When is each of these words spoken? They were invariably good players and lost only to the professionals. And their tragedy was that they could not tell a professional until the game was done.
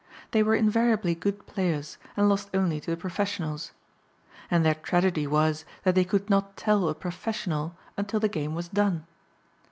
They 0.31 0.41
were 0.41 0.55
invariably 0.55 1.13
good 1.13 1.45
players 1.45 1.99
and 2.17 2.27
lost 2.27 2.49
only 2.55 2.79
to 2.79 2.89
the 2.89 2.97
professionals. 2.97 3.71
And 4.49 4.65
their 4.65 4.73
tragedy 4.73 5.27
was 5.27 5.63
that 5.83 5.93
they 5.93 6.05
could 6.05 6.27
not 6.27 6.57
tell 6.57 6.89
a 6.89 6.95
professional 6.95 7.77
until 7.95 8.19
the 8.19 8.27
game 8.27 8.55
was 8.55 8.67
done. 8.67 9.05